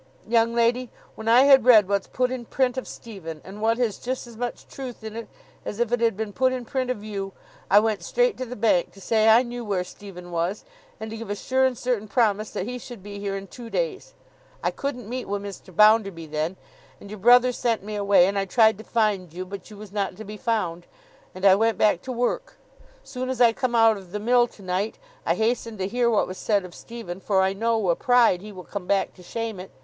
[0.27, 4.25] Young lady, when I had read what's put in print of Stephen—and what has just
[4.25, 5.27] as much truth in it
[5.63, 8.93] as if it had been put in print of you—I went straight to the Bank
[8.93, 10.65] to say I knew where Stephen was,
[10.99, 13.69] and to give a sure and certain promise that he should be here in two
[13.69, 14.15] days.
[14.63, 15.71] I couldn't meet wi' Mr.
[15.71, 16.57] Bounderby then,
[16.99, 19.91] and your brother sent me away, and I tried to find you, but you was
[19.91, 20.87] not to be found,
[21.35, 22.57] and I went back to work.
[23.03, 24.97] Soon as I come out of the Mill to night,
[25.27, 28.63] I hastened to hear what was said of Stephen—for I know wi' pride he will
[28.63, 29.69] come back to shame it!